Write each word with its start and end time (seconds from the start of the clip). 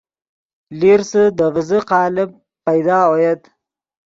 لیرسے 0.79 1.23
دے 1.37 1.47
ڤیزے 1.53 1.79
قالب 1.91 2.29
پیدا 2.65 2.97
اویت 3.09 3.41